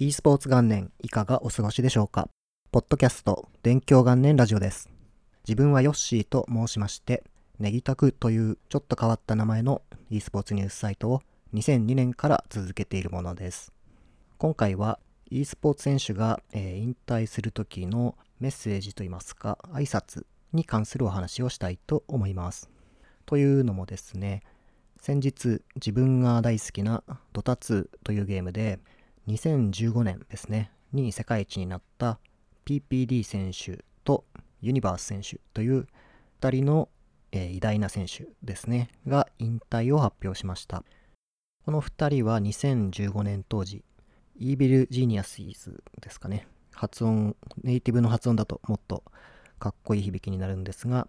[0.00, 2.28] e スポーツ元年いかがお過ごしでしょうか？
[2.70, 4.88] ポッドキャスト勉強元年ラジオです。
[5.44, 7.24] 自分はヨッシーと申しまして、
[7.58, 11.22] ネギタクというちょっと変わった名前の e スポーツニュースサイトを
[11.52, 13.72] 2002年から続けているものです。
[14.36, 15.00] 今回は
[15.32, 22.70] e スポーツ選手が、えー、引退する時のメッセージといいますか挨拶に関するお話をしたいと思います。
[23.26, 24.44] というのもですね、
[25.00, 27.02] 先日自分が大好きな
[27.32, 28.78] ドタツというゲームで
[29.28, 32.18] 2015年ですね、に世界一になった
[32.64, 34.24] PPD 選手と
[34.62, 35.86] ユニバース選手という
[36.40, 36.88] 2人の、
[37.32, 40.82] えー、偉大な選手ですね、が引退を発表しました。
[41.66, 43.84] この2人は2015年当時、
[44.38, 46.46] イービル・ジーニアスイズですかね。
[46.72, 49.02] 発音、ネイティブの発音だともっと
[49.58, 51.06] かっこいい響きになるんですが、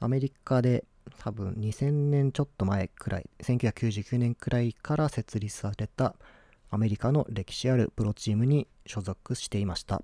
[0.00, 0.84] アメリカで
[1.18, 6.16] 多分2000年ちょっと前くらい、1999年くらいから設立された
[6.70, 10.02] アメリカの歴史あるプロチームに所属していました。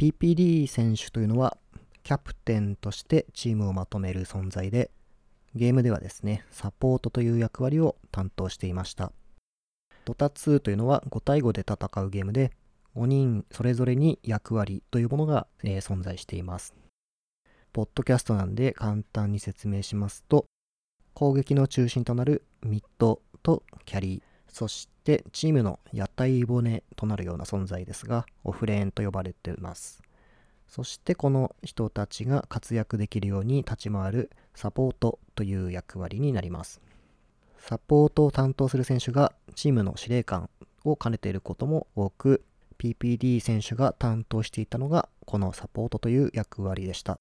[0.00, 1.56] PPD 選手というのは
[2.02, 4.90] キャプテンとしてチームをまとめる存在で、
[5.54, 9.12] ゲームではですね、サポートという役割を担当していました。
[10.04, 12.50] ドタ2というのは5対5で戦うゲームで、
[12.94, 16.74] 5人それぞれに役割というものが、えー、存在しています。
[17.72, 20.44] ポッドキャストなんで簡単に説明しますと、
[21.14, 30.02] 攻撃の中心となるミッドとキャリー、そしてチームの屋台骨となるような存在ですが、オフレーンと呼ばれています。
[30.66, 36.80] そしてこの人たちが活躍できるように立ち回るサポートという役割になります。
[37.58, 40.50] サポートを担当する選手がチームの司令官
[40.84, 42.42] を兼ねていることも多く、
[42.78, 47.18] PPD 選手が担当していたのがこのサポートという役割でした。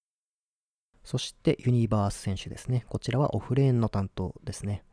[1.03, 2.85] そしてユニバース選手ですね。
[2.87, 4.83] こちらはオフレーンの担当ですね。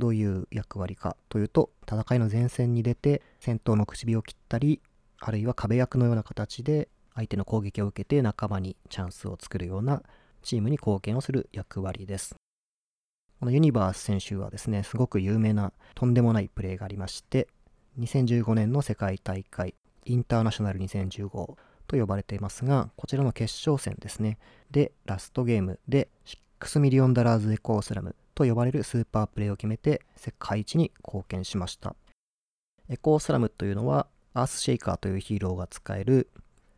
[0.00, 4.80] どういう役割かというと戦いの前線に出て戦闘の口火を切ったり
[5.20, 10.02] あるいは壁役のような形で相手の攻撃を受けて仲間にチャンスを作るような
[10.42, 12.34] チームに貢献をする役割です。
[13.38, 17.48] このユニバース選手はですね、すごく有名なとんでもないプレーがありまして、
[17.98, 19.74] 2015年の世界大会
[20.04, 21.30] インターナショナル2015
[21.86, 24.38] と呼ばれていますが、こちらの決勝戦ですね。
[24.70, 26.08] で、ラストゲームで
[26.60, 31.94] 6 million dollars echo slam と呼ばれるスーパープレーを決めて世界一に貢献しました。
[32.88, 36.30] エコースラムというのはアースシェイカーというヒーローが使える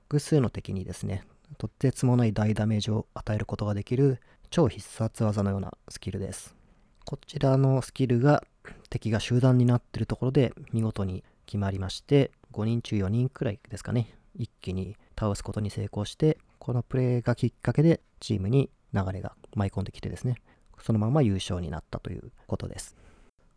[0.09, 1.23] 複数の敵にですね、
[1.59, 4.21] とてつもない大ダメージを与えることができる
[4.51, 6.57] 超必殺技のようなスキルです。
[7.05, 8.43] こちらのスキルが
[8.91, 20.37] 敵が集団になっているところで見事に決まりまして、5人中4人くらいですかね、一気に倒すことに成功して、このプレーがきっかけでチームに流れが舞い込んできてですね、
[20.81, 22.97] そのまま優勝になったということです。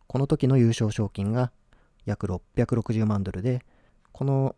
[0.06, 1.52] この時の優勝賞金が
[2.04, 3.62] 約660万ドルで、
[4.12, 4.56] この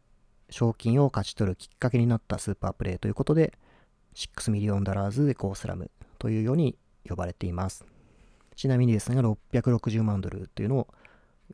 [0.50, 3.52] 賞金を勝ち取るきっかけになったスーパープレイということで、
[4.14, 6.76] 6 million dollars echo slam というように
[7.08, 7.84] 呼ばれています。
[8.56, 10.88] ちなみにですが、660万ドルというの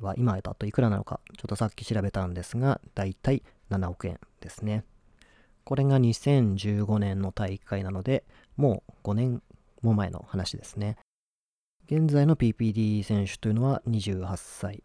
[0.00, 4.84] は今だといくらなのか、ちょっとさっき調べたんですが、だいたい7億円ですね。
[5.64, 8.24] これが2015年の大会なので、
[8.56, 9.42] もう5年
[9.84, 10.96] も前の話ですね。
[11.86, 14.82] 現在の PPD 選手というのは28歳、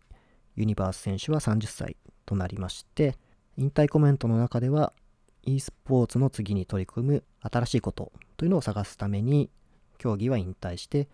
[0.55, 3.15] ユニバース選手は30歳となりまして、
[3.57, 4.93] 引退コメントの中では
[5.43, 9.49] e スポーツの次に取り組む新しいことというのを探すために
[9.97, 11.07] 競技は引退して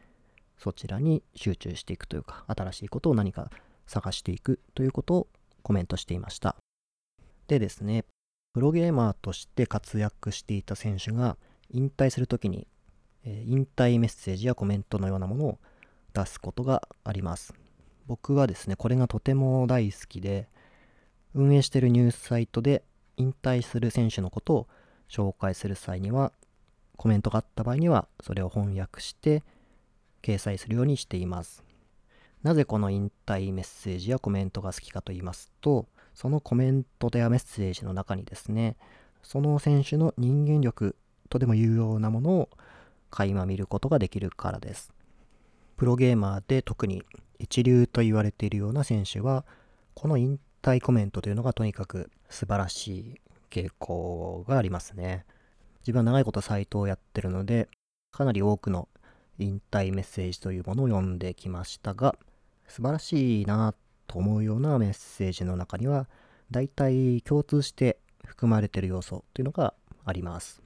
[0.57, 3.49] そちらに集中していくというか新しいことを何か
[3.87, 5.27] 探していくということを
[5.61, 6.55] コメントしていました
[7.47, 8.05] でですね
[8.55, 11.35] プロゲーマーとして活躍していた選手が
[11.69, 12.69] 引退するときに、
[13.25, 15.59] え、引退メッセージやコメントのようなものを
[16.13, 17.53] 出すことがあります。
[18.07, 20.47] 僕はですね、これがとても大好きで、
[21.33, 22.83] 運営しているニュースサイトで
[23.17, 24.67] 引退する選手のことを
[25.09, 26.31] 紹介する際には、
[26.97, 29.43] コメントがあった場合には、それを翻訳して
[30.21, 31.63] 掲載するようにしています。
[32.43, 38.77] なぜこの引退メッセージやコメントが好きかと言いますと、そのコメントやメッセージの中にですね、
[39.23, 40.95] その選手の人間力
[41.29, 42.49] とでも有用なものを
[43.15, 44.93] 垣間見ることができるからです。
[45.77, 47.03] プロゲーマーで特に
[47.39, 49.45] 一流と言われているような選手は、
[49.93, 55.25] この引退コメントというのがとにかく素晴らしい傾向がありますね。
[55.79, 57.69] 自分は長いことサイトをやってるので、
[58.11, 58.89] かなり多くの
[59.37, 62.15] 引退メッセージというものを読んできましたが、
[62.67, 63.73] 素晴らしいな
[64.07, 66.07] と思うようなメッセージの中には、
[66.51, 69.73] 大体共通して含まれてる要素というのが
[70.03, 70.64] あります。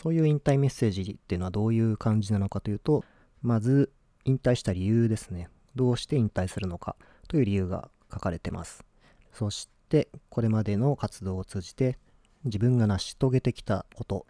[0.00, 3.04] そういう引退メッセージっていうのはどういう感じなのかというと、
[3.42, 3.92] まず
[4.24, 5.48] 引退した理由ですね。
[5.74, 6.96] どうして引退するのか
[7.28, 8.84] という理由が書かれてます。
[9.32, 11.98] そしてこれまでの活動を通じて
[12.44, 14.26] 自分が成し遂げてきたこと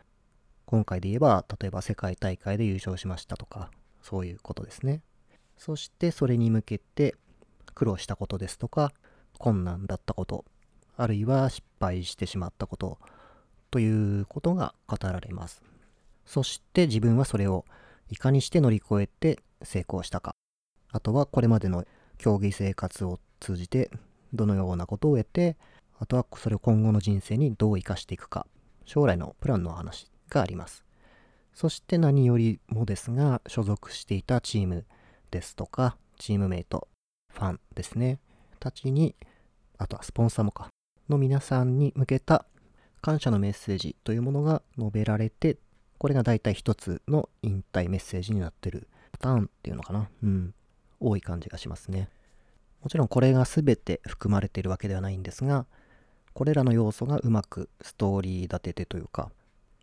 [0.67, 3.71] 今回で言えば例えば世界大会で優勝しましたとか
[4.03, 5.03] そういうことですね
[5.57, 7.15] そしてそれに向けて
[7.75, 8.93] 苦労したことですとか
[9.39, 10.45] 困難だったこと
[10.97, 12.99] あるいは失敗してしまったこと
[13.71, 15.63] ということが語られます。
[16.27, 17.65] そして自分はそれを
[18.09, 20.35] いかにして乗り越えて成功したか。
[20.93, 21.85] あとはこれまでの
[22.19, 23.91] 競技生活を通じて
[24.33, 25.57] どのようなことを得て
[25.99, 28.47] あとはそれを今後の人生にどう生かしていくか。
[28.85, 30.85] 将来のプランの話があります。
[31.55, 34.87] そして何よりもですが所属していたチーム
[35.31, 36.89] ですとかチームメイト
[37.33, 38.19] ファンですね。
[38.59, 39.15] たちに
[39.79, 40.69] あとはスポンサーもか。
[41.09, 42.47] の皆さんに向けた
[43.01, 45.59] 感謝のメッセージというものが述べられて
[46.01, 50.09] これが大体一つの引退メッセージになってるパターンっていうのかな。
[50.23, 50.55] うん。
[50.99, 52.09] 多い感じがしますね。
[52.81, 55.67] もちろんこれが全て含まれているわけではないんですが、
[56.33, 59.31] これらの要素がうまくストーリー立ててというか、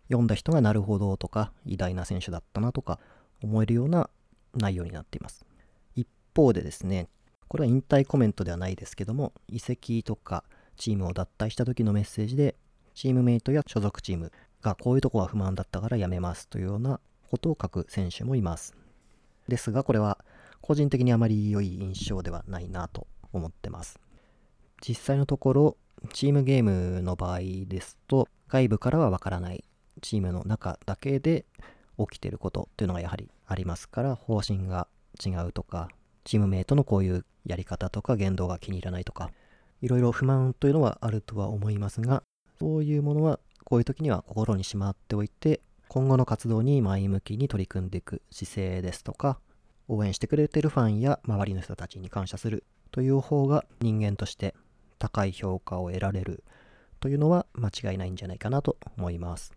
[0.08, 2.98] 読んだ人がなるほどとか、偉大な選手だったなとか
[3.40, 4.10] 思えるような
[4.56, 5.44] 内容になっています。
[5.94, 7.06] 一方でですね、
[7.46, 10.42] これは引退コメントではないですけども、移籍とか
[10.76, 12.56] チームを脱退した時のメッセージで、
[12.98, 16.98] チームメイトや所属チームがこういうとこは不満だったから辞めますというような
[17.30, 18.74] ことを書く選手もいます。
[19.46, 20.18] ですが、これは
[20.60, 24.00] 個人的にあまり良い印象ではないなと思ってます。
[24.84, 25.76] 実際のところ、
[26.12, 29.62] チームゲームの場合ですと、外部からはわからない
[30.02, 31.46] チームの中だけで
[32.00, 34.88] 起きてることっていうのがやはりありますから、方針が
[35.24, 35.88] 違うとか、
[36.24, 39.30] チームメイトのこういうやり方とか言動が気に入らないとか、
[39.82, 42.24] いろいろ不満というのはあるとは思いますが、
[42.58, 49.38] そういうものはこういう時には心にしまっておいて、今後の活動に前向きに取り組んでいく姿勢ですとか、
[49.88, 54.54] 応援してくれてるファンや周りの人たちに感謝するという方が人間として
[54.98, 56.44] 高い評価を得られる
[57.00, 59.52] というのは間違いないんじゃないかなと思います。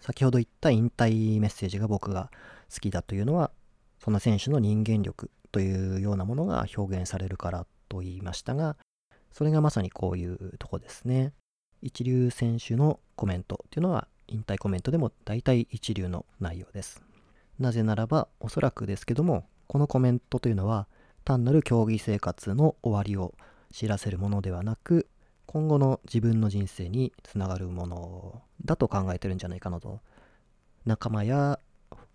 [0.00, 2.30] 先ほど言った引退メッセージが僕が
[2.72, 3.52] 好きだというのは
[3.98, 8.76] その選手の人間力というようなものが表現されるからと言いましたが
[9.30, 11.32] それがまさにこういうとこですね。
[11.82, 17.02] 一流選手のコメントっていうのは引退コメントでも大体一流の内容です。
[17.58, 20.88] なぜならば、おそらくですけども、このコメントというのは、
[21.24, 23.34] 単なる競技生活の終わりを
[23.72, 25.08] 知らせるものではなく、
[25.46, 30.00] 今後の自分の人生につながるものだと考えてるんじゃないかなと。
[30.86, 31.60] 仲間や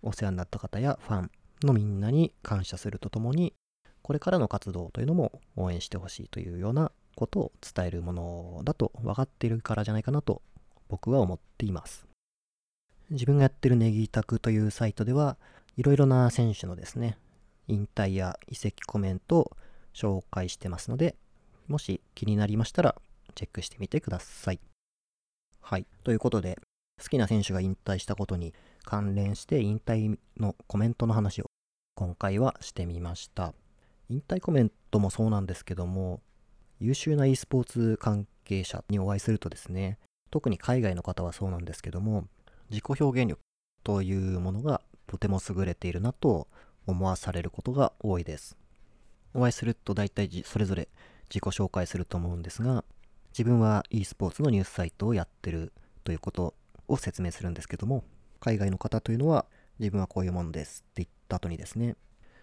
[0.02, 1.30] お世話になった方やファン
[1.62, 3.54] のみんなに感謝するとともに、
[4.02, 10.40] これからの活動というのも応援してほしいというようなことを伝えるものだと分かっているからじゃないかなと
[10.88, 12.06] 僕は思っています。
[13.10, 15.36] 自分がやってるネギタクというサイトでは、
[15.76, 17.18] いろいろな選手のですね、
[17.66, 19.56] 引退や移籍コメントを
[19.94, 21.16] 紹介してますので、
[21.66, 22.94] もし気になりましたら
[23.34, 24.60] チェックしてみてください。
[25.60, 25.86] はい。
[26.04, 26.58] ということで、
[27.02, 28.54] 好きな選手が引退したことに
[28.84, 31.46] 関連して引退のコメントの話を
[31.94, 33.54] 今回はしてみました。
[34.08, 36.20] 引退コメントもそうなんですけども、
[36.80, 39.98] 優秀な e スポーツ関係者にお会いするとですね、
[40.30, 42.26] 特に海外の方はそうなんですけども、
[42.70, 43.40] 自己表現力
[43.82, 46.46] というものがとても優れているなと
[46.86, 48.56] 思わされることが多いです。
[49.34, 50.88] お会いすると大体それぞれ
[51.28, 52.84] 自己紹介すると思うんですが、
[53.32, 55.72] 自分は e スポーツのニュースサイトをやってる
[56.04, 56.54] ということ
[56.86, 58.04] を説明するんですけども、
[58.40, 59.46] 海外の方というのは
[59.78, 61.96] 自分はこういうものですって言った後にですね、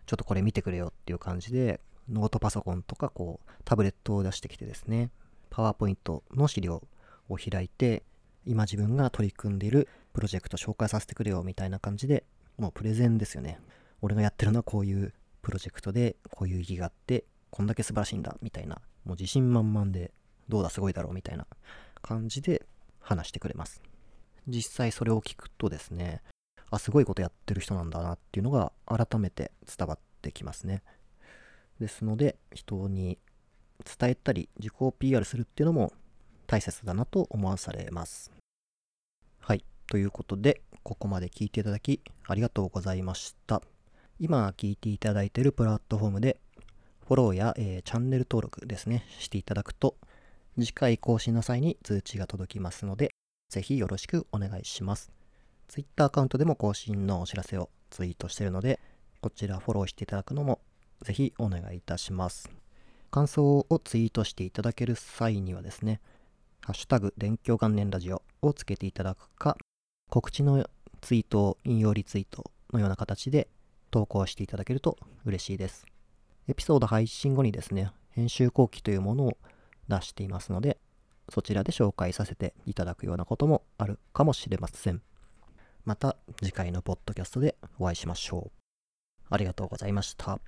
[0.05, 5.09] ちょっとこれ見てくれよっていう感じで、ノートパソコンとかこうタブレットを出してきてですね、
[5.49, 6.87] パワーポイントの資料
[7.29, 8.03] を開いて、
[8.45, 12.25] 今自分が取り組んでいるプロジェクト紹介させてくれよみたいな感じで、
[12.57, 13.59] もうプレゼンですよね。
[14.01, 20.11] 俺がやってるのはこういうプロジェクトで、こういう意義があって、こんだけ素晴らしいんだみたいな、もう自信満々で、
[20.47, 21.47] どうだすごいだろうみたいな
[22.01, 22.65] 感じで
[22.99, 23.81] 話してくれます。
[24.47, 26.21] 実際それを聞くとですね、
[26.69, 30.83] あ、すごいことやってる人なんだなっていうのが改めて伝わってきますね。
[31.79, 33.17] ですので、人に
[33.83, 35.93] 伝えたり自己 PR するっていうのも
[36.47, 38.31] 大切だなと思わされます。
[39.39, 39.63] はい。
[39.87, 43.61] ということで、ここまで聞いていただきありがとうございました。
[44.19, 46.39] 今聞いていただいているプラットフォームで、
[47.07, 49.97] フォローや、えー、チャンネル登録ですね、していただくと、
[50.57, 53.11] 次回更新の際に通知が届きますので、
[53.49, 55.11] ぜひよろしくお願いします。
[55.67, 58.79] Twitter アカウントでも更新のお知らせをツイートしているので、
[59.21, 60.61] こちらフォローしていただくのも
[61.01, 62.49] ぜひお願いいたします。
[63.11, 66.01] 感想をツイートしていただける際にはですね、
[66.61, 69.57] ハッシュタグ、電気元年ラジオをつけていただくか、
[70.09, 70.67] 告知の
[71.01, 73.47] ツイートを引用リツイートのような形で
[73.91, 75.85] 投稿していただけると嬉しいです。
[76.47, 79.37] エピソード配信後にですね、編集後期というものを
[79.87, 80.77] 出していますので、
[81.29, 85.01] そちらで紹介させていただくようなこともあるかもしれません。
[85.83, 88.51] また次回のポッドキャストでお会いしましょう。
[89.29, 90.39] ありがとうございました。